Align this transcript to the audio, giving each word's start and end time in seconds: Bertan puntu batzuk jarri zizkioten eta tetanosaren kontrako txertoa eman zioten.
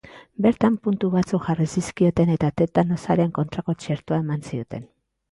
Bertan 0.43 0.77
puntu 0.85 1.09
batzuk 1.15 1.43
jarri 1.49 1.67
zizkioten 1.81 2.31
eta 2.35 2.49
tetanosaren 2.61 3.29
kontrako 3.35 3.75
txertoa 3.83 4.19
eman 4.23 4.41
zioten. 4.53 4.89